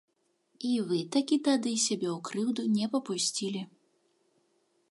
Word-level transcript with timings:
І 0.67 0.69
вы 0.91 0.95
такі 1.15 1.37
тады 1.47 1.73
сябе 1.87 2.09
ў 2.13 2.15
крыўду 2.29 2.61
не 2.77 2.85
папусцілі. 2.95 3.61